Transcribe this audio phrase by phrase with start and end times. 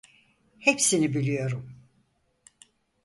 [0.59, 1.73] Hepsini biliyorum.